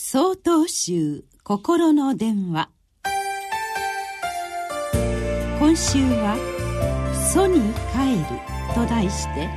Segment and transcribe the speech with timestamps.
[0.00, 2.70] 総統集心の電話。
[5.58, 6.36] 今週は
[7.34, 7.58] 「祖に
[7.92, 8.38] 帰る」
[8.76, 9.50] と題して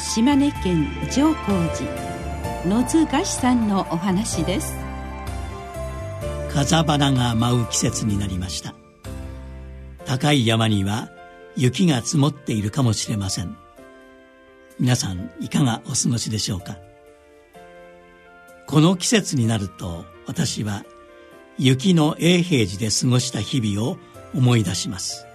[0.00, 1.52] 島根県上皇
[2.64, 4.74] 寺野津菓子さんのお話です。
[6.52, 8.74] 風花が舞う季節になりました。
[10.04, 11.08] 高い山には
[11.56, 13.56] 雪が積もっているかもしれません。
[14.80, 16.76] 皆さんいかがお過ごしでしょうか？
[18.66, 20.84] この季節になると私は
[21.58, 23.98] 雪の永平寺で過ごした日々を
[24.34, 25.26] 思い出します。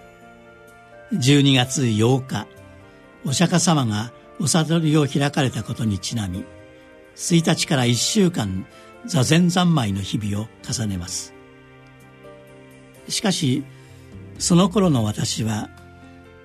[1.14, 2.48] 12月8日
[3.26, 6.46] お釈迦様がお悟りを開かれたことにちなみ
[7.16, 8.66] 1日から1週間
[9.06, 11.34] 座禅三昧の日々を重ねます。
[13.08, 13.64] しかし
[14.38, 15.70] その頃の私は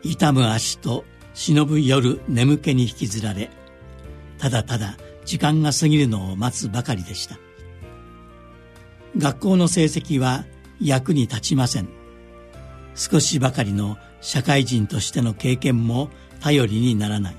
[0.02, 1.04] 痛む足と
[1.34, 3.51] 忍ぶ夜眠気に引きずられ
[4.38, 7.38] ただただ時間が過ぎるのを待つばかりでした。
[9.16, 10.45] 学校の成績は
[10.80, 11.88] 役に立ちません。
[12.95, 17.37] 少しばかりの社会人としての経験も頼りにならない。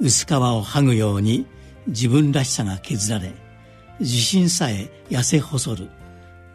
[0.00, 1.46] 薄皮を剥ぐように
[1.86, 3.32] 自分らしさが削られ
[4.00, 5.90] 自信さえ痩せ細る。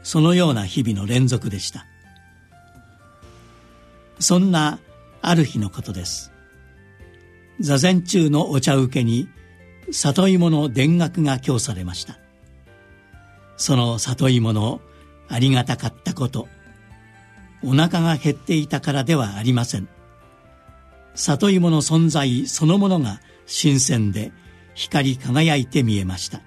[0.03, 1.85] そのような日々の連続でした。
[4.19, 4.79] そんな
[5.21, 6.31] ある日のことです。
[7.59, 9.27] 座禅中のお茶受けに
[9.91, 12.19] 里芋の田楽が供されました。
[13.57, 14.81] その里芋の
[15.27, 16.47] ありがたかったこと
[17.63, 19.87] お腹が減っていたからではありません。
[21.15, 24.31] 里芋の存在そのものが新鮮で
[24.75, 26.41] 光り輝いて見えました。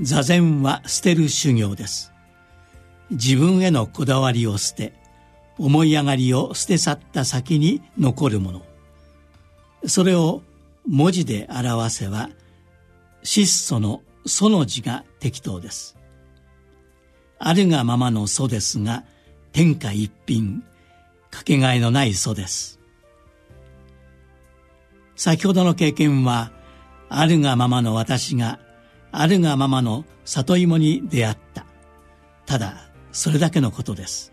[0.00, 2.12] 座禅は捨てる修行です。
[3.10, 4.94] 自分へのこだわりを捨て
[5.58, 8.62] 思い上がりを捨て去った先に残るもの。
[9.86, 10.42] それを
[10.86, 12.30] 文字で表せば
[13.22, 15.96] 質素の「素」の字が適当です。
[17.38, 19.04] あるがままの「素」ですが
[19.52, 20.62] 天下一品
[21.30, 22.80] かけがえのない「素」です。
[25.16, 26.50] 先ほどの経験は
[27.08, 28.58] あるがままの私が
[29.12, 31.66] あるがままの里芋に出会った。
[32.46, 34.32] ただそれだけのことです。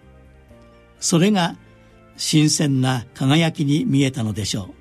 [1.00, 1.56] それが
[2.16, 4.77] 新鮮な輝きに見えたのでしょう。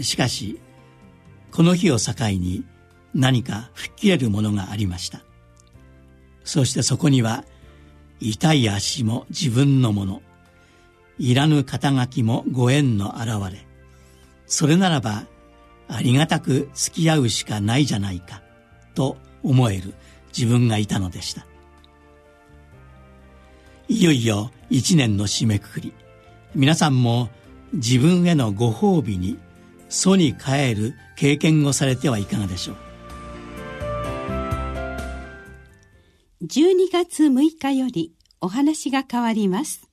[0.00, 0.60] しかし
[1.50, 2.64] この日を境に
[3.14, 5.20] 何か吹っ切れるものがありました。
[6.44, 7.44] そしてそこには
[8.20, 10.22] 痛い足も自分のもの
[11.18, 13.66] いらぬ肩書きもご縁の現れ
[14.46, 15.26] それならば
[15.88, 18.42] ありがたく付き合うしかないじゃないか
[18.94, 19.94] と思える
[20.36, 21.46] 自分がいたのでした。
[23.88, 25.92] いよいよ一年の締めくくり
[26.54, 27.28] 皆さんも
[27.72, 29.38] 自分へのご褒美に
[29.90, 32.76] 祖に帰る経験をされてはいかがでしょう。
[36.46, 39.89] 12月6日よりお話が変わります。